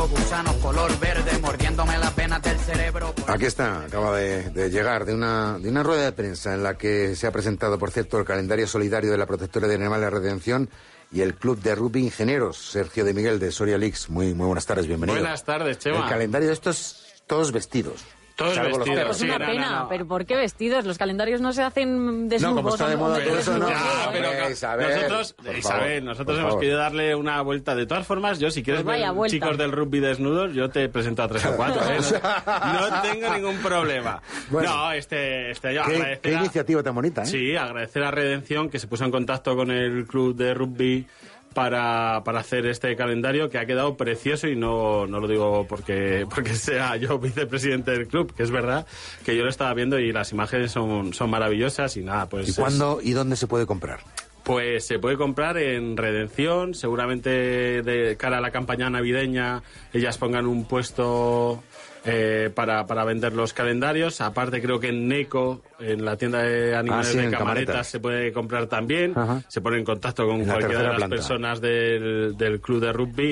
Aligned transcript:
Tengo 0.00 0.16
gusanos 0.16 0.56
color 0.56 0.98
verde 0.98 1.38
mordiéndome 1.40 1.98
las 1.98 2.16
venas 2.16 2.40
del 2.42 2.58
cerebro. 2.58 3.14
Aquí 3.26 3.44
está, 3.44 3.84
acaba 3.84 4.16
de, 4.16 4.48
de 4.50 4.70
llegar 4.70 5.04
de 5.04 5.12
una, 5.12 5.58
de 5.58 5.68
una 5.68 5.82
rueda 5.82 6.04
de 6.04 6.12
prensa 6.12 6.54
en 6.54 6.62
la 6.62 6.78
que 6.78 7.14
se 7.16 7.26
ha 7.26 7.32
presentado, 7.32 7.78
por 7.78 7.90
cierto, 7.90 8.18
el 8.18 8.24
calendario 8.24 8.66
solidario 8.66 9.10
de 9.10 9.18
la 9.18 9.26
Protectora 9.26 9.68
de 9.68 9.74
Animales 9.74 10.10
Redención 10.10 10.70
y 11.12 11.20
el 11.20 11.34
Club 11.34 11.60
de 11.60 11.74
Rugby 11.74 12.00
Ingenieros, 12.04 12.56
Sergio 12.56 13.04
de 13.04 13.12
Miguel 13.12 13.38
de 13.38 13.52
Soria 13.52 13.76
Leaks. 13.76 14.08
Muy, 14.08 14.32
muy 14.32 14.46
buenas 14.46 14.64
tardes, 14.64 14.86
bienvenido. 14.86 15.20
Buenas 15.20 15.44
tardes, 15.44 15.78
Chema. 15.78 16.04
El 16.04 16.08
calendario 16.08 16.48
de 16.48 16.54
estos, 16.54 17.04
todos 17.26 17.52
vestidos. 17.52 18.02
Todos 18.40 18.54
Salvo 18.54 18.68
los 18.70 18.78
vestidos. 18.78 18.98
perros. 19.00 19.16
Es 19.16 19.22
una 19.22 19.34
Sí, 19.34 19.38
no, 19.40 19.46
pena, 19.46 19.70
no, 19.70 19.78
no. 19.80 19.88
pero 19.90 20.06
¿por 20.06 20.24
qué 20.24 20.34
vestidos? 20.36 20.86
Los 20.86 20.96
calendarios 20.96 21.42
no 21.42 21.52
se 21.52 21.62
hacen 21.62 22.26
desnudos. 22.28 22.56
No, 22.56 22.62
como 22.62 22.74
está 22.74 22.88
de 22.88 22.96
moda 22.96 23.22
todo 23.22 23.38
eso, 23.38 23.58
no. 23.58 23.68
Ya, 23.68 24.08
pero 24.12 24.50
Isabel, 24.50 24.88
nosotros, 24.94 25.32
por 25.34 25.56
Isabel, 25.58 26.04
nosotros 26.06 26.38
por 26.38 26.46
hemos 26.48 26.56
querido 26.60 26.78
darle 26.78 27.14
una 27.14 27.42
vuelta. 27.42 27.74
De 27.74 27.84
todas 27.86 28.06
formas, 28.06 28.38
yo 28.38 28.50
si 28.50 28.62
quieres 28.62 28.82
Pues 28.82 28.98
ver 28.98 29.12
vuelta. 29.12 29.36
chicos 29.36 29.58
del 29.58 29.72
rugby 29.72 30.00
desnudos, 30.00 30.54
yo 30.54 30.70
te 30.70 30.88
presento 30.88 31.22
a 31.22 31.28
tres 31.28 31.44
o 31.44 31.54
cuatro. 31.54 31.82
¿eh? 31.82 31.98
No, 32.70 32.88
no 32.88 33.02
tengo 33.02 33.34
ningún 33.34 33.56
problema. 33.58 34.22
Bueno. 34.48 34.74
no, 34.74 34.92
este, 34.92 35.50
este 35.50 35.74
yo 35.74 35.82
¿Qué, 35.84 35.96
agradecer 35.96 36.20
qué 36.22 36.36
a- 36.36 36.38
iniciativa 36.40 36.82
tan 36.82 36.94
bonita, 36.94 37.22
¿eh? 37.22 37.26
Sí, 37.26 37.56
agradecer 37.56 38.02
a 38.04 38.10
Redención 38.10 38.70
que 38.70 38.78
se 38.78 38.86
puso 38.86 39.04
en 39.04 39.10
contacto 39.10 39.54
con 39.54 39.70
el 39.70 40.06
club 40.06 40.34
de 40.34 40.54
rugby 40.54 41.06
para, 41.54 42.22
para 42.24 42.40
hacer 42.40 42.66
este 42.66 42.94
calendario 42.96 43.50
que 43.50 43.58
ha 43.58 43.66
quedado 43.66 43.96
precioso 43.96 44.46
y 44.48 44.56
no, 44.56 45.06
no 45.06 45.18
lo 45.20 45.26
digo 45.28 45.66
porque, 45.68 46.26
porque 46.34 46.54
sea 46.54 46.96
yo 46.96 47.18
vicepresidente 47.18 47.90
del 47.90 48.06
club, 48.06 48.34
que 48.34 48.42
es 48.42 48.50
verdad 48.50 48.86
que 49.24 49.36
yo 49.36 49.42
lo 49.44 49.50
estaba 49.50 49.74
viendo 49.74 49.98
y 49.98 50.12
las 50.12 50.32
imágenes 50.32 50.70
son, 50.72 51.12
son 51.12 51.30
maravillosas 51.30 51.96
y 51.96 52.02
nada, 52.02 52.28
pues... 52.28 52.46
¿Y 52.48 52.50
es- 52.50 52.56
cuándo 52.56 53.00
y 53.02 53.12
dónde 53.12 53.36
se 53.36 53.46
puede 53.46 53.66
comprar? 53.66 54.00
pues 54.42 54.86
se 54.86 54.98
puede 54.98 55.16
comprar 55.16 55.58
en 55.58 55.96
Redención, 55.98 56.74
seguramente 56.74 57.30
de 57.82 58.16
cara 58.16 58.38
a 58.38 58.40
la 58.40 58.50
campaña 58.50 58.88
navideña 58.90 59.62
ellas 59.92 60.16
pongan 60.18 60.46
un 60.46 60.64
puesto 60.64 61.62
eh, 62.04 62.50
para, 62.54 62.86
para 62.86 63.04
vender 63.04 63.32
los 63.34 63.52
calendarios. 63.52 64.20
Aparte 64.20 64.60
creo 64.62 64.80
que 64.80 64.88
en 64.88 65.06
Neco, 65.08 65.62
en 65.78 66.04
la 66.04 66.16
tienda 66.16 66.42
de 66.42 66.74
animales 66.74 67.08
Ah, 67.08 67.10
sí, 67.12 67.16
de 67.18 67.22
Camaretas, 67.30 67.38
Camaretas. 67.38 67.86
se 67.88 68.00
puede 68.00 68.32
comprar 68.32 68.66
también. 68.66 69.12
Ajá. 69.16 69.42
Se 69.48 69.60
pone 69.60 69.78
en 69.78 69.84
contacto 69.84 70.26
con 70.26 70.40
En 70.40 70.46
la 70.46 70.54
cualquiera 70.54 70.68
de 70.68 70.74
tercera 70.78 70.88
las 70.92 70.98
planta. 70.98 71.16
personas 71.16 71.60
del, 71.60 72.34
del 72.36 72.60
club 72.60 72.80
de 72.80 72.92
rugby 72.92 73.24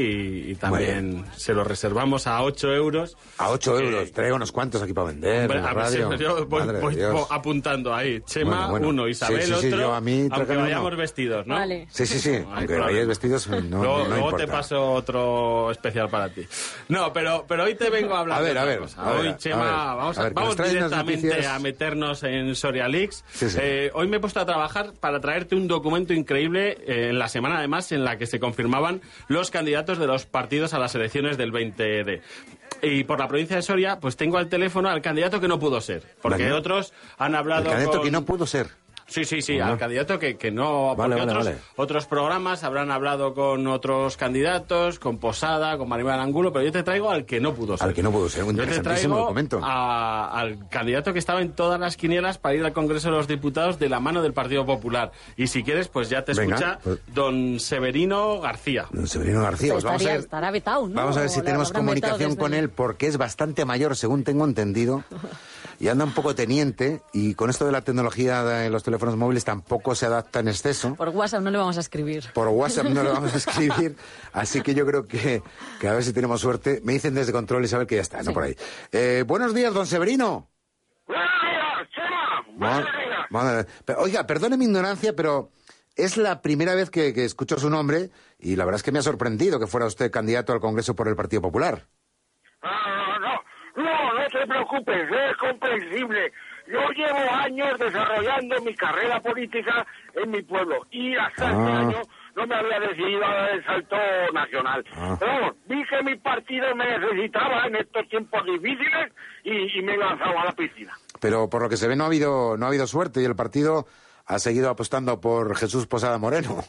y, 0.48 0.50
y 0.50 0.55
también 0.56 1.24
se 1.36 1.55
lo 1.55 1.64
reservamos 1.64 2.27
a 2.27 2.42
8 2.42 2.74
euros. 2.74 3.16
A 3.39 3.50
8 3.50 3.78
Eh, 3.78 3.84
euros. 3.84 4.12
Traigo 4.12 4.36
unos 4.36 4.52
cuantos 4.52 4.83
aquí 4.83 4.92
para 4.92 5.08
vender. 5.08 5.42
Hombre, 5.42 5.61
la 5.61 5.70
a 5.70 5.74
ver 5.74 5.84
radio. 5.84 6.12
si 6.12 6.19
yo 6.24 6.46
voy, 6.46 6.66
de 6.66 6.80
voy 6.80 6.94
Dios. 6.94 7.27
apuntando 7.30 7.94
ahí. 7.94 8.20
Chema, 8.27 8.50
Bueno, 8.50 8.69
bueno. 8.70 8.89
uno, 8.89 9.08
Isabel, 9.08 9.42
Sí, 9.42 9.52
sí, 9.55 9.61
sí, 9.61 9.66
otro. 9.69 9.78
yo 9.80 9.94
a 9.94 10.00
mí 10.00 10.20
aunque 10.20 10.28
tráigame 10.36 10.56
uno. 10.56 10.62
vayamos 10.64 10.96
vestidos, 10.96 11.46
¿no? 11.46 11.55
Vale. 11.55 11.86
Sí, 11.91 12.06
sí, 12.06 12.19
sí. 12.19 12.30
hay 12.34 12.44
Aunque 12.55 12.78
vayáis 12.78 13.06
vestidos, 13.06 13.48
no, 13.48 13.58
luego 13.61 13.78
no 13.80 14.08
luego 14.08 14.14
importa. 14.16 14.36
te 14.39 14.46
paso 14.48 14.92
otro 14.92 15.70
especial 15.70 16.08
para 16.11 16.29
ti. 16.29 16.46
No, 16.89 17.12
pero, 17.12 17.45
pero 17.48 17.64
hoy 17.64 17.74
te 17.74 17.89
vengo 17.90 18.14
a 18.14 18.20
hablar 18.20 18.39
A 18.39 18.42
ver, 18.42 18.58
a 18.58 18.64
ver, 18.64 18.79
cosa. 18.80 19.02
a 19.02 19.11
ver, 19.13 19.20
hoy, 19.20 19.29
a 19.29 19.36
Chema, 19.36 19.63
ver, 19.64 19.73
vamos, 19.96 20.19
a 20.19 20.23
ver, 20.24 20.33
vamos 20.35 20.57
directamente 20.57 21.46
a 21.46 21.58
meternos 21.58 22.23
en 22.23 22.55
Soria 22.55 22.89
Leaks. 22.89 23.24
Sí, 23.33 23.48
sí. 23.51 23.58
Eh, 23.61 23.91
hoy 23.95 24.08
me 24.08 24.17
he 24.19 24.20
puesto 24.20 24.41
a 24.41 24.46
trabajar 24.46 24.92
para 25.01 25.20
traerte 25.20 25.55
un 25.55 25.69
documento 25.69 26.13
increíble 26.13 26.79
eh, 26.86 27.08
en 27.11 27.18
la 27.18 27.29
semana, 27.29 27.58
además, 27.58 27.91
en 27.92 28.05
la 28.05 28.18
que 28.18 28.27
se 28.27 28.39
confirmaban 28.41 29.01
los 29.29 29.51
candidatos 29.51 29.98
de 29.98 30.07
los 30.07 30.27
partidos 30.27 30.74
a 30.74 30.79
las 30.79 30.95
elecciones 30.95 31.36
del 31.39 31.52
20D. 31.52 32.20
Y 32.83 33.05
por 33.05 33.18
la 33.18 33.27
provincia 33.29 33.57
de 33.57 33.63
Soria, 33.63 33.98
pues 33.98 34.17
tengo 34.17 34.39
al 34.39 34.48
teléfono 34.48 34.89
al 34.89 35.02
candidato 35.02 35.41
que 35.41 35.48
no 35.48 35.58
pudo 35.58 35.80
ser. 35.80 36.02
Porque 36.23 36.45
Vale. 36.45 36.55
otros 36.55 36.92
han 37.17 37.33
El 37.33 37.36
hablado 37.39 37.64
candidato 37.70 37.97
con... 37.98 38.05
que 38.05 38.11
no 38.13 38.24
pudo 38.24 38.47
ser. 38.47 38.68
Sí, 39.08 39.24
sí, 39.24 39.41
sí, 39.41 39.58
al 39.58 39.79
candidato 39.79 40.19
que, 40.19 40.36
que 40.36 40.51
no... 40.51 40.95
Vale, 40.95 41.17
porque 41.17 41.27
vale, 41.27 41.33
otros, 41.33 41.45
vale. 41.46 41.58
otros 41.77 42.07
programas 42.07 42.63
habrán 42.63 42.91
hablado 42.91 43.33
con 43.33 43.67
otros 43.67 44.19
candidatos, 44.19 44.98
con 44.98 45.17
Posada, 45.17 45.79
con 45.79 45.89
Maribel 45.89 46.13
Angulo, 46.20 46.52
pero 46.52 46.63
yo 46.67 46.73
te 46.73 46.83
traigo 46.83 47.11
al 47.11 47.24
que 47.24 47.41
no 47.41 47.55
pudo 47.55 47.79
ser. 47.79 47.89
Al 47.89 47.95
que 47.95 48.02
no 48.02 48.13
pudo 48.13 48.29
ser. 48.29 48.45
Un 48.45 48.55
Yo 48.55 48.67
te 48.67 48.80
traigo 48.80 49.17
documento. 49.17 49.61
a- 49.63 50.30
al 50.39 50.68
candidato 50.68 51.14
que 51.14 51.18
estaba 51.20 51.41
en 51.41 51.52
todas 51.52 51.80
las 51.80 51.97
quinielas 51.97 52.36
para 52.36 52.55
ir 52.57 52.64
al 52.67 52.74
Congreso 52.74 53.08
de 53.11 53.17
los 53.17 53.27
Diputados 53.27 53.79
de 53.79 53.89
la 53.89 53.98
mano 53.98 54.20
del 54.20 54.35
Partido 54.35 54.67
Popular. 54.67 55.11
Y 55.39 55.47
si 55.47 55.63
quieres, 55.63 55.89
pues 55.89 56.11
ya 56.11 56.23
te 56.24 56.35
Venga, 56.35 56.57
escucha 56.57 56.79
pues- 56.85 56.98
don 57.14 57.58
Severino 57.61 58.41
García. 58.41 58.89
Don 58.92 59.07
Severino 59.07 59.41
García. 59.41 59.73
Pues 59.73 59.85
vamos 59.85 60.05
a 60.05 60.08
ver, 60.11 60.20
estará 60.20 60.51
vetado, 60.51 60.86
¿no? 60.86 60.95
vamos 60.95 61.17
a 61.17 61.20
ver 61.20 61.30
si 61.30 61.41
tenemos 61.41 61.73
comunicación 61.73 62.36
con 62.36 62.52
él, 62.52 62.68
porque 62.68 63.07
es 63.07 63.17
bastante 63.17 63.64
mayor, 63.64 63.97
según 63.97 64.23
tengo 64.23 64.45
entendido, 64.45 65.02
y 65.80 65.89
anda 65.89 66.05
un 66.05 66.13
poco 66.13 66.35
teniente, 66.35 67.02
y 67.13 67.35
con 67.35 67.51
esto 67.51 67.64
de 67.67 67.73
la 67.73 67.83
tecnología 67.83 68.42
de 68.45 68.70
los 68.70 68.83
teléfonos 68.83 69.17
móviles 69.17 69.45
tampoco 69.45 69.95
se 69.95 70.07
adapta 70.07 70.41
en 70.41 70.48
exceso. 70.48 70.95
Por 70.95 71.08
WhatsApp 71.11 71.42
no 71.42 71.51
le 71.51 71.58
vamos 71.58 71.77
a 71.77 71.80
escribir. 71.80 72.24
Por 72.35 72.48
WhatsApp 72.48 72.86
no 72.86 73.02
lo 73.02 73.13
vamos 73.13 73.35
a 73.35 73.36
escribir, 73.39 73.97
así 74.33 74.61
que 74.63 74.74
yo 74.74 74.85
creo 74.86 75.07
que, 75.07 75.42
que 75.80 75.89
a 75.89 75.92
ver 75.95 76.05
si 76.05 76.13
tenemos 76.13 76.41
suerte. 76.41 76.80
Me 76.85 76.92
dicen 76.95 77.14
desde 77.14 77.33
control 77.33 77.64
Isabel 77.64 77.86
que 77.86 77.97
ya 77.97 78.02
está, 78.02 78.23
no 78.23 78.33
por 78.33 78.45
ahí. 78.45 78.57
Eh, 78.92 79.24
buenos 79.27 79.55
días, 79.55 79.73
don 79.74 79.86
Severino. 79.86 80.48
¡Buenos 81.07 81.27
días, 81.42 81.89
Chema! 81.95 82.58
¡Buenos 82.58 82.92
días! 82.92 83.18
Madre- 83.30 83.67
pero, 83.85 84.01
Oiga, 84.01 84.27
perdone 84.27 84.57
mi 84.57 84.64
ignorancia, 84.67 85.14
pero 85.14 85.51
es 85.97 86.17
la 86.17 86.41
primera 86.42 86.74
vez 86.74 86.91
que, 86.91 87.13
que 87.13 87.24
escucho 87.24 87.58
su 87.58 87.68
nombre 87.70 88.11
y 88.39 88.57
la 88.57 88.64
verdad 88.64 88.77
es 88.77 88.83
que 88.83 88.92
me 88.92 88.98
ha 89.01 89.02
sorprendido 89.02 89.58
que 89.58 89.67
fuera 89.67 89.86
usted 89.86 90.11
candidato 90.11 90.52
al 90.52 90.61
Congreso 90.61 90.95
por 90.95 91.08
el 91.08 91.17
Partido 91.17 91.42
Popular. 91.42 91.86
Ah, 92.63 93.08
te 94.30 94.46
preocupes, 94.46 95.08
es 95.11 95.36
comprensible. 95.36 96.33
Yo 96.66 96.80
llevo 96.90 97.18
años 97.34 97.78
desarrollando 97.78 98.61
mi 98.62 98.74
carrera 98.74 99.20
política 99.20 99.86
en 100.14 100.30
mi 100.30 100.42
pueblo 100.42 100.86
y 100.90 101.16
hasta 101.16 101.48
Ah. 101.48 101.52
este 101.52 101.72
año 101.72 102.02
no 102.36 102.46
me 102.46 102.55
había 102.55 102.80
decidido 102.80 103.24
a 103.24 103.34
dar 103.34 103.50
el 103.50 103.64
salto 103.64 103.96
nacional. 104.34 104.84
Ah. 104.94 105.17
Pero 105.18 105.56
que 105.88 106.02
mi 106.02 106.17
partido 106.17 106.74
me 106.77 106.98
necesitaba 106.98 107.67
en 107.67 107.77
estos 107.77 108.06
tiempos 108.08 108.44
difíciles 108.44 109.12
y, 109.44 109.78
y 109.78 109.83
me 109.83 109.94
he 109.94 109.96
lanzado 109.96 110.38
a 110.38 110.44
la 110.44 110.52
piscina. 110.52 110.92
Pero 111.20 111.48
por 111.48 111.62
lo 111.62 111.68
que 111.68 111.77
se 111.77 111.88
ve 111.88 111.96
no 111.96 112.05
ha 112.05 112.08
habido, 112.08 112.56
no 112.58 112.67
ha 112.67 112.68
habido 112.68 112.86
suerte 112.86 113.22
y 113.22 113.24
el 113.24 113.34
partido 113.34 113.86
ha 114.27 114.38
seguido 114.38 114.68
apostando 114.70 115.20
por 115.20 115.56
Jesús 115.56 115.86
Posada 115.86 116.18
Moreno. 116.18 116.62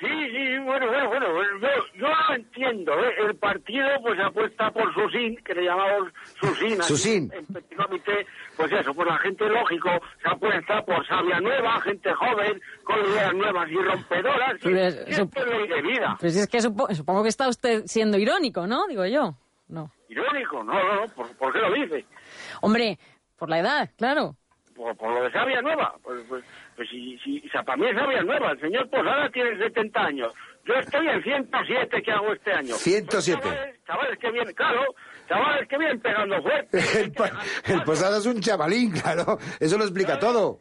Sí, 0.00 0.06
sí, 0.06 0.58
bueno, 0.58 0.86
bueno, 0.86 1.08
bueno, 1.08 1.58
yo, 1.60 1.68
yo 1.94 2.06
lo 2.68 2.80
entiendo, 2.80 3.04
¿eh? 3.04 3.14
El 3.28 3.36
partido 3.36 3.88
pues 4.02 4.18
apuesta 4.20 4.70
por 4.70 4.92
Susín, 4.94 5.36
que 5.44 5.54
le 5.54 5.64
llamamos 5.64 6.12
Susín. 6.40 6.82
Susín. 6.82 7.30
En 7.32 7.46
Petit 7.46 7.76
Comité, 7.76 8.26
pues 8.56 8.72
eso, 8.72 8.94
pues 8.94 9.08
la 9.08 9.18
gente 9.18 9.48
lógico 9.48 9.90
se 10.22 10.28
apuesta 10.28 10.82
por 10.84 11.06
sabia 11.06 11.40
nueva, 11.40 11.80
gente 11.80 12.12
joven, 12.14 12.60
con 12.84 12.98
ideas 13.00 13.34
nuevas 13.34 13.70
y 13.70 13.74
rompedoras. 13.76 14.54
y- 14.64 14.72
es- 14.78 15.04
y 15.08 15.10
esto 15.12 15.40
es 15.40 15.46
ley 15.46 15.68
de 15.68 15.82
vida. 15.82 16.16
Pues 16.20 16.36
es 16.36 16.46
que 16.48 16.58
supo- 16.60 16.92
supongo 16.94 17.22
que 17.22 17.28
está 17.28 17.48
usted 17.48 17.82
siendo 17.86 18.18
irónico, 18.18 18.66
¿no? 18.66 18.86
Digo 18.86 19.04
yo. 19.06 19.34
No. 19.68 19.90
Irónico, 20.08 20.64
no, 20.64 20.72
no, 20.72 20.94
no, 21.06 21.06
¿por, 21.14 21.36
por 21.36 21.52
qué 21.52 21.58
lo 21.58 21.72
dice? 21.72 22.06
Hombre, 22.62 22.98
por 23.38 23.50
la 23.50 23.58
edad, 23.58 23.90
claro. 23.98 24.34
Por, 24.74 24.96
por 24.96 25.12
lo 25.12 25.22
de 25.24 25.30
sabia 25.32 25.60
nueva. 25.60 25.94
Pues, 26.02 26.22
pues, 26.28 26.44
pues 26.76 26.88
si, 26.88 27.18
si, 27.18 27.42
o 27.46 27.50
sea, 27.50 27.62
para 27.64 27.76
mí 27.76 27.86
es 27.88 27.96
sabia 27.96 28.22
nueva. 28.22 28.52
El 28.52 28.60
señor 28.60 28.88
Posada 28.88 29.28
tiene 29.30 29.58
70 29.58 30.00
años. 30.00 30.32
Yo 30.68 30.74
estoy 30.74 31.08
en 31.08 31.22
107 31.22 32.02
que 32.02 32.12
hago 32.12 32.32
este 32.34 32.52
año. 32.52 32.74
107. 32.74 33.40
Pues, 33.42 33.54
chavales, 33.54 33.84
chavales 33.86 34.18
que 34.18 34.30
vienen, 34.30 34.54
claro, 34.54 34.82
chavales 35.28 35.68
que 35.68 35.78
vienen 35.78 36.00
pegando 36.00 36.42
fuerte. 36.42 36.78
El, 37.00 37.12
pa- 37.12 37.32
el 37.64 37.82
Posada 37.84 38.18
es 38.18 38.26
un 38.26 38.40
chavalín, 38.40 38.92
claro. 38.92 39.38
Eso 39.58 39.78
lo 39.78 39.84
explica 39.84 40.18
todo. 40.18 40.60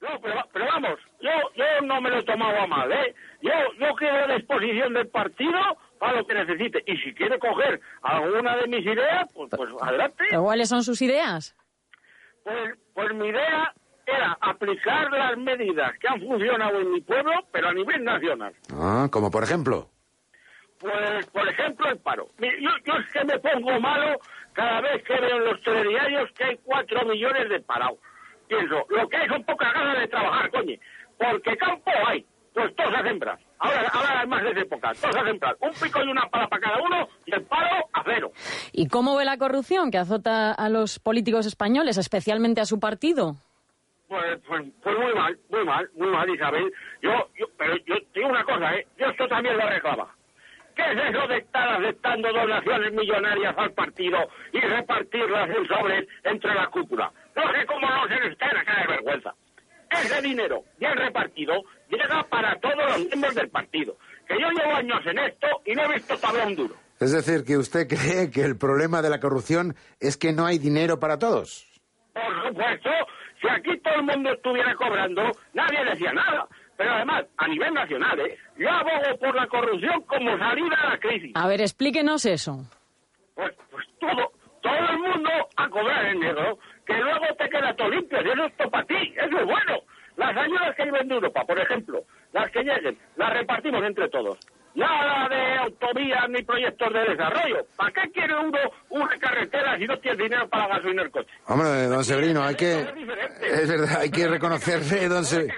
No, 0.00 0.08
pero, 0.20 0.34
pero 0.52 0.64
vamos, 0.66 0.98
yo, 1.20 1.30
yo 1.54 1.64
no 1.86 2.00
me 2.00 2.10
lo 2.10 2.18
he 2.18 2.24
tomado 2.24 2.58
a 2.58 2.66
mal, 2.66 2.90
¿eh? 2.90 3.14
Yo, 3.42 3.52
yo 3.78 3.94
quedo 3.96 4.16
a 4.16 4.34
disposición 4.34 4.94
del 4.94 5.08
partido 5.08 5.58
para 6.00 6.14
lo 6.18 6.26
que 6.26 6.34
necesite. 6.34 6.82
Y 6.86 6.96
si 6.96 7.14
quiere 7.14 7.38
coger 7.38 7.80
alguna 8.02 8.56
de 8.56 8.66
mis 8.66 8.84
ideas, 8.84 9.30
pues, 9.34 9.50
pues 9.56 9.70
adelante. 9.80 10.24
¿Pero 10.30 10.42
cuáles 10.42 10.68
son 10.70 10.82
sus 10.82 11.00
ideas? 11.02 11.54
Pues, 12.44 12.74
pues 12.94 13.14
mi 13.14 13.28
idea 13.28 13.72
era 14.06 14.36
aplicar 14.40 15.10
las 15.10 15.36
medidas 15.36 15.92
que 15.98 16.08
han 16.08 16.20
funcionado 16.20 16.80
en 16.80 16.92
mi 16.92 17.00
pueblo, 17.00 17.32
pero 17.52 17.68
a 17.68 17.72
nivel 17.72 18.04
nacional. 18.04 18.54
Ah, 18.72 19.08
como 19.10 19.30
por 19.30 19.44
ejemplo. 19.44 19.88
Pues, 20.82 21.26
por 21.26 21.48
ejemplo, 21.48 21.88
el 21.88 21.98
paro. 21.98 22.28
Yo, 22.40 22.70
yo 22.84 22.94
es 22.94 23.12
que 23.12 23.24
me 23.24 23.38
pongo 23.38 23.78
malo 23.80 24.18
cada 24.52 24.80
vez 24.80 25.02
que 25.04 25.14
veo 25.14 25.36
en 25.36 25.44
los 25.44 25.62
telediarios 25.62 26.30
que 26.32 26.44
hay 26.44 26.58
cuatro 26.64 27.06
millones 27.06 27.48
de 27.48 27.60
parados. 27.60 27.98
pienso, 28.48 28.84
lo 28.88 29.08
que 29.08 29.16
hay 29.16 29.28
son 29.28 29.44
pocas 29.44 29.72
ganas 29.72 30.00
de 30.00 30.08
trabajar, 30.08 30.50
coño. 30.50 30.76
Porque 31.16 31.56
campo 31.56 31.90
hay, 32.08 32.26
pues 32.52 32.74
todos 32.74 32.94
a 32.94 33.02
sembrar. 33.02 33.38
Ahora, 33.60 33.88
ahora 33.92 34.22
es 34.22 34.28
más 34.28 34.42
de 34.42 34.50
esa 34.50 34.60
época, 34.60 34.92
todos 35.00 35.16
a 35.16 35.24
sembrar. 35.24 35.56
Un 35.60 35.70
pico 35.70 36.02
y 36.02 36.08
una 36.08 36.28
pala 36.28 36.48
para 36.48 36.60
cada 36.60 36.82
uno 36.82 37.08
y 37.26 37.32
el 37.32 37.42
palo 37.42 37.88
a 37.92 38.02
cero. 38.04 38.32
¿Y 38.72 38.88
cómo 38.88 39.16
ve 39.16 39.24
la 39.24 39.38
corrupción 39.38 39.92
que 39.92 39.98
azota 39.98 40.52
a 40.52 40.68
los 40.68 40.98
políticos 40.98 41.46
españoles, 41.46 41.96
especialmente 41.96 42.60
a 42.60 42.64
su 42.64 42.80
partido? 42.80 43.36
Pues, 44.12 44.38
pues, 44.46 44.62
pues 44.82 44.98
muy 44.98 45.14
mal, 45.14 45.38
muy 45.48 45.64
mal, 45.64 45.90
muy 45.94 46.08
mal, 46.10 46.28
Isabel. 46.28 46.70
Yo, 47.00 47.30
yo, 47.34 47.46
pero 47.56 47.74
yo 47.86 47.94
digo 48.14 48.28
una 48.28 48.44
cosa, 48.44 48.74
¿eh? 48.74 48.86
Yo 48.98 49.06
esto 49.06 49.26
también 49.26 49.56
lo 49.56 49.66
reclama. 49.66 50.14
¿Qué 50.76 50.82
es 50.82 50.98
eso 51.08 51.26
de 51.28 51.38
estar 51.38 51.80
aceptando 51.80 52.30
donaciones 52.30 52.92
millonarias 52.92 53.54
al 53.56 53.72
partido 53.72 54.18
y 54.52 54.60
repartirlas 54.60 55.48
en 55.48 55.66
sobres 55.66 56.06
entre 56.24 56.54
la 56.54 56.66
cúpula? 56.66 57.10
No 57.34 57.42
sé 57.52 57.64
cómo 57.64 57.88
no 57.88 58.06
se 58.06 58.20
les 58.20 58.36
cae 58.36 58.52
la 58.52 58.64
cara 58.64 58.82
de 58.82 58.88
vergüenza. 58.88 59.34
Ese 59.90 60.20
dinero 60.20 60.62
bien 60.78 60.94
repartido 60.94 61.62
llega 61.88 62.22
para 62.24 62.60
todos 62.60 62.76
los 62.76 62.98
miembros 63.06 63.34
del 63.34 63.48
partido. 63.48 63.96
Que 64.28 64.38
yo 64.38 64.50
llevo 64.50 64.74
años 64.74 65.00
en 65.06 65.20
esto 65.20 65.46
y 65.64 65.72
no 65.72 65.84
he 65.84 65.94
visto 65.94 66.18
todavía 66.18 66.48
un 66.48 66.56
duro. 66.56 66.74
Es 67.00 67.12
decir, 67.12 67.44
que 67.46 67.56
usted 67.56 67.88
cree 67.88 68.30
que 68.30 68.42
el 68.42 68.58
problema 68.58 69.00
de 69.00 69.08
la 69.08 69.20
corrupción 69.20 69.74
es 70.00 70.18
que 70.18 70.34
no 70.34 70.44
hay 70.44 70.58
dinero 70.58 71.00
para 71.00 71.18
todos. 71.18 71.66
Por 72.12 72.48
supuesto, 72.48 72.90
si 73.42 73.48
aquí 73.48 73.76
todo 73.78 73.94
el 73.96 74.04
mundo 74.04 74.32
estuviera 74.32 74.74
cobrando, 74.76 75.22
nadie 75.52 75.84
decía 75.84 76.12
nada. 76.12 76.46
Pero 76.76 76.90
además, 76.92 77.24
a 77.36 77.48
nivel 77.48 77.74
nacional, 77.74 78.18
¿eh? 78.20 78.38
yo 78.56 78.70
abogo 78.70 79.18
por 79.18 79.34
la 79.34 79.46
corrupción 79.46 80.02
como 80.02 80.38
salida 80.38 80.76
a 80.82 80.90
la 80.90 80.98
crisis. 80.98 81.32
A 81.34 81.46
ver, 81.46 81.60
explíquenos 81.60 82.24
eso. 82.24 82.64
Pues, 83.34 83.52
pues 83.70 83.86
todo, 83.98 84.32
todo 84.62 84.88
el 84.90 84.98
mundo 84.98 85.30
a 85.56 85.68
cobrar 85.68 86.06
en 86.06 86.20
negro, 86.20 86.58
que 86.86 86.94
luego 86.94 87.26
te 87.38 87.48
queda 87.50 87.74
todo 87.74 87.90
limpio, 87.90 88.18
y 88.22 88.30
eso 88.30 88.46
es 88.46 88.70
para 88.70 88.86
ti, 88.86 89.14
eso 89.16 89.38
es 89.38 89.44
bueno. 89.44 89.80
Las 90.16 90.36
ayudas 90.36 90.74
que 90.76 90.84
viven 90.84 91.08
de 91.08 91.14
Europa, 91.14 91.44
por 91.44 91.58
ejemplo, 91.58 92.02
las 92.32 92.50
que 92.50 92.62
lleguen, 92.62 92.98
las 93.16 93.32
repartimos 93.32 93.82
entre 93.84 94.08
todos. 94.08 94.38
Nada 94.74 95.28
de 95.28 95.58
autovías 95.58 96.28
ni 96.30 96.42
proyectos 96.42 96.92
de 96.92 97.00
desarrollo. 97.10 97.66
¿Para 97.76 97.92
qué 97.92 98.10
quiere 98.12 98.34
uno 98.38 98.58
una 98.90 99.18
carretera 99.18 99.76
si 99.78 99.86
no 99.86 99.98
tiene 99.98 100.22
dinero 100.24 100.48
para 100.48 100.66
gasolina 100.68 101.02
el 101.02 101.10
coche? 101.10 101.28
Hombre, 101.46 101.86
don 101.88 102.04
Severino, 102.04 102.42
hay 102.42 102.54
que... 102.54 102.80
Es 103.42 103.68
verdad, 103.68 104.00
hay 104.00 104.10
que 104.10 104.28
reconocerle, 104.28 105.08
don 105.10 105.24
que- 105.26 105.48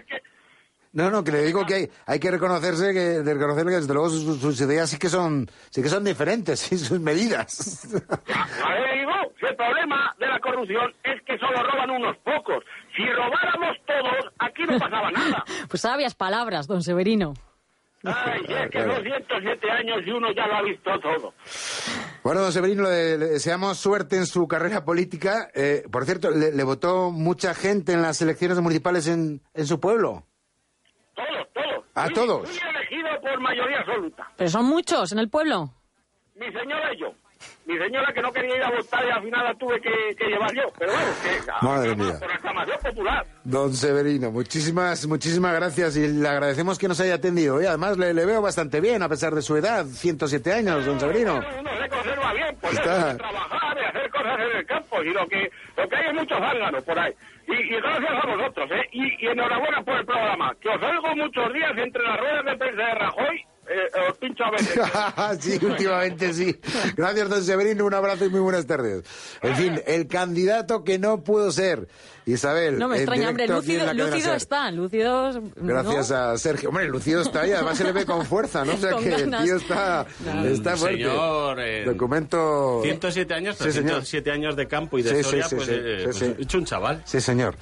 No, 0.92 1.10
no, 1.10 1.22
que 1.22 1.30
le 1.32 1.42
digo 1.42 1.64
que 1.64 1.74
hay, 1.74 1.90
hay 2.06 2.18
que 2.18 2.30
reconocerse 2.30 2.92
que, 2.92 3.00
de 3.22 3.34
reconocerle 3.34 3.70
que 3.72 3.76
desde 3.78 3.94
luego 3.94 4.08
sus, 4.10 4.40
sus 4.40 4.60
ideas 4.60 4.90
sí 4.90 4.98
que 4.98 5.08
son, 5.08 5.46
sí 5.70 5.80
que 5.82 5.88
son 5.88 6.02
diferentes, 6.04 6.58
sí, 6.60 6.76
sus 6.76 6.98
medidas. 7.00 7.86
A 8.64 8.74
ver, 8.74 8.98
digo, 8.98 9.12
si 9.38 9.46
el 9.46 9.54
problema 9.56 10.12
de 10.18 10.26
la 10.26 10.40
corrupción 10.40 10.92
es 11.04 11.22
que 11.22 11.38
solo 11.38 11.62
roban 11.62 11.90
unos 11.90 12.16
pocos. 12.18 12.64
Si 12.96 13.04
robáramos 13.06 13.76
todos, 13.86 14.32
aquí 14.40 14.62
no 14.64 14.76
pasaba 14.78 15.10
nada. 15.12 15.44
Pues 15.68 15.80
sabias 15.82 16.14
palabras, 16.16 16.66
don 16.66 16.82
Severino. 16.82 17.34
Ay, 18.04 18.40
es 18.48 18.70
que 18.70 18.82
207 18.82 19.70
años 19.70 19.98
y 20.06 20.10
uno 20.10 20.32
ya 20.32 20.46
lo 20.46 20.54
ha 20.56 20.62
visto 20.62 20.90
todo. 21.00 21.34
Bueno, 22.22 22.40
don 22.42 22.52
Severino, 22.52 22.84
le, 22.84 23.18
le 23.18 23.26
deseamos 23.26 23.78
suerte 23.78 24.16
en 24.16 24.26
su 24.26 24.46
carrera 24.46 24.84
política. 24.84 25.48
Eh, 25.54 25.82
por 25.90 26.04
cierto, 26.04 26.30
le, 26.30 26.52
le 26.52 26.64
votó 26.64 27.10
mucha 27.10 27.54
gente 27.54 27.92
en 27.92 28.02
las 28.02 28.20
elecciones 28.22 28.60
municipales 28.60 29.06
en, 29.08 29.40
en 29.54 29.66
su 29.66 29.80
pueblo. 29.80 30.24
Todos, 31.14 31.48
todos. 31.52 31.84
¿A 31.94 32.04
Fui- 32.06 32.14
todos? 32.14 32.48
Fui 32.48 32.68
elegido 32.68 33.08
por 33.20 33.40
mayoría 33.40 33.80
absoluta. 33.80 34.28
Pero 34.36 34.50
son 34.50 34.66
muchos 34.66 35.12
en 35.12 35.18
el 35.18 35.28
pueblo. 35.30 35.70
Mi 36.34 36.46
señora 36.46 36.92
y 36.94 37.00
yo. 37.00 37.12
Mi 37.66 37.78
señora 37.78 38.12
que 38.12 38.20
no 38.20 38.30
quería 38.32 38.56
ir 38.56 38.62
a 38.62 38.70
votar 38.70 39.04
y 39.06 39.10
al 39.10 39.22
final 39.22 39.44
la 39.44 39.54
tuve 39.54 39.80
que, 39.80 40.14
que 40.16 40.26
llevar 40.26 40.52
yo. 40.54 40.62
Pero 40.78 40.92
bueno, 40.92 41.08
que 41.22 41.66
Madre 41.66 41.90
aclama- 41.92 42.04
mía. 42.10 42.18
por 42.20 42.32
aclamación 42.32 42.78
popular. 42.82 43.26
Don 43.44 43.74
Severino, 43.74 44.30
muchísimas, 44.30 45.06
muchísimas 45.06 45.54
gracias 45.54 45.96
y 45.96 46.08
le 46.08 46.28
agradecemos 46.28 46.78
que 46.78 46.88
nos 46.88 47.00
haya 47.00 47.14
atendido. 47.14 47.62
Y 47.62 47.66
además 47.66 47.96
le, 47.96 48.12
le 48.12 48.26
veo 48.26 48.42
bastante 48.42 48.80
bien 48.80 49.02
a 49.02 49.08
pesar 49.08 49.34
de 49.34 49.40
su 49.42 49.56
edad, 49.56 49.86
107 49.86 50.52
años, 50.52 50.84
don 50.84 51.00
Severino. 51.00 51.36
Uno 51.36 51.70
se 51.82 51.88
conserva 51.88 52.32
bien, 52.34 52.56
pues 52.60 52.74
Está. 52.74 53.12
de 53.12 53.18
trabajar, 53.18 53.74
de 53.76 53.86
hacer 53.86 54.10
cosas 54.10 54.38
en 54.40 54.56
el 54.58 54.66
campo. 54.66 55.02
Y 55.02 55.12
lo 55.12 55.26
que, 55.26 55.50
lo 55.76 55.88
que 55.88 55.96
hay 55.96 56.06
es 56.08 56.14
muchos 56.14 56.38
zánganos 56.38 56.84
por 56.84 56.98
ahí. 56.98 57.12
Y, 57.46 57.52
y 57.52 57.76
gracias 57.80 58.10
a 58.24 58.26
vosotros, 58.26 58.70
¿eh? 58.72 58.88
Y, 58.92 59.24
y 59.24 59.28
enhorabuena 59.28 59.82
por 59.82 59.96
el 59.98 60.04
programa. 60.06 60.54
Que 60.60 60.68
os 60.68 60.82
oigo 60.82 61.16
muchos 61.16 61.52
días 61.52 61.72
entre 61.76 62.02
las 62.02 62.18
ruedas 62.20 62.44
de 62.44 62.56
prensa 62.56 62.82
de 62.86 62.94
Rajoy. 62.94 63.43
Eh, 63.68 64.10
os 64.10 64.18
pincho 64.18 64.44
a 64.44 64.50
veces. 64.50 64.80
sí, 65.40 65.58
últimamente 65.64 66.32
sí. 66.34 66.58
Gracias, 66.96 67.28
don 67.28 67.42
Severino. 67.44 67.84
Un 67.86 67.94
abrazo 67.94 68.24
y 68.26 68.28
muy 68.30 68.40
buenas 68.40 68.66
tardes. 68.66 69.04
En 69.42 69.56
fin, 69.56 69.80
el 69.86 70.06
candidato 70.06 70.84
que 70.84 70.98
no 70.98 71.22
pudo 71.24 71.50
ser. 71.50 71.88
Isabel. 72.26 72.78
No 72.78 72.88
me 72.88 72.96
extraña, 72.96 73.28
hombre, 73.28 73.46
lúcido, 73.46 73.92
lúcido 73.92 74.32
está, 74.32 74.70
lúcido... 74.70 75.32
¿no? 75.42 75.50
Gracias 75.56 76.10
a 76.10 76.38
Sergio. 76.38 76.70
Hombre, 76.70 76.86
Lucido 76.88 77.20
está 77.20 77.42
ahí, 77.42 77.52
además 77.52 77.76
se 77.76 77.84
le 77.84 77.92
ve 77.92 78.06
con 78.06 78.24
fuerza, 78.24 78.64
¿no? 78.64 78.72
O 78.72 78.76
sea 78.78 78.90
Con 78.92 79.02
que 79.02 79.14
el 79.14 79.20
ganas. 79.24 79.44
tío 79.44 79.56
está, 79.56 80.06
está 80.46 80.74
fuerte. 80.74 81.02
Señor, 81.04 81.60
eh, 81.60 81.84
Documento. 81.84 82.80
107 82.82 83.34
años, 83.34 83.56
Sí, 83.58 83.70
señor. 83.72 84.06
107 84.06 84.30
años 84.30 84.56
de 84.56 84.66
campo 84.66 84.98
y 84.98 85.02
de 85.02 85.10
Sí, 85.10 85.16
sí, 85.16 85.22
Soria, 85.24 85.48
sí, 85.48 85.54
pues, 85.56 85.68
sí, 85.68 85.74
eh, 85.76 85.96
sí, 85.98 86.04
pues, 86.04 86.16
sí. 86.16 86.34
hecho 86.42 86.56
un 86.56 86.64
chaval. 86.64 87.02
Sí, 87.04 87.20
señor. 87.20 87.56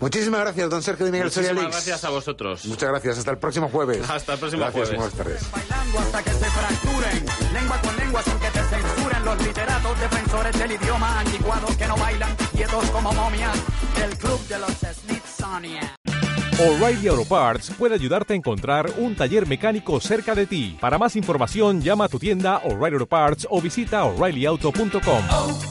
Muchísimas 0.00 0.40
gracias, 0.40 0.70
don 0.70 0.82
Sergio 0.82 1.06
de 1.06 1.12
Miguel 1.12 1.30
Soria 1.30 1.50
Muchísimas 1.50 1.74
Lix. 1.76 1.86
gracias 1.86 2.04
a 2.04 2.10
vosotros. 2.10 2.66
Muchas 2.66 2.88
gracias. 2.90 3.18
Hasta 3.18 3.30
el 3.30 3.38
próximo 3.38 3.68
jueves. 3.68 4.10
Hasta 4.10 4.32
el 4.32 4.38
próximo 4.40 4.62
gracias, 4.64 4.88
jueves. 4.88 4.96
Buenas 5.14 5.14
tardes. 5.14 5.39
Bailando 5.52 5.98
hasta 5.98 6.22
que 6.22 6.30
se 6.30 6.50
fracturen. 6.50 7.24
Lengua 7.52 7.80
con 7.82 7.96
lengua 7.96 8.22
sin 8.22 8.38
que 8.38 8.50
te 8.50 8.62
censuren. 8.62 9.24
Los 9.24 9.42
literatos 9.46 10.00
defensores 10.00 10.58
del 10.58 10.72
idioma 10.72 11.20
anticuado 11.20 11.66
que 11.76 11.86
no 11.86 11.96
bailan 11.96 12.36
quietos 12.52 12.90
como 12.90 13.12
momias. 13.12 13.58
El 14.02 14.16
club 14.18 14.40
de 14.48 14.58
los 14.58 14.70
Smithsonian. 14.70 15.90
O'Reilly 16.60 17.08
Auto 17.08 17.24
Parts 17.24 17.70
puede 17.78 17.94
ayudarte 17.94 18.34
a 18.34 18.36
encontrar 18.36 18.92
un 18.98 19.16
taller 19.16 19.46
mecánico 19.46 19.98
cerca 19.98 20.34
de 20.34 20.44
ti. 20.46 20.76
Para 20.78 20.98
más 20.98 21.16
información, 21.16 21.80
llama 21.80 22.04
a 22.04 22.08
tu 22.08 22.18
tienda 22.18 22.58
O'Reilly 22.58 22.96
Auto 22.96 23.06
Parts 23.06 23.46
o 23.48 23.62
visita 23.62 24.04
oreillyauto.com. 24.04 25.69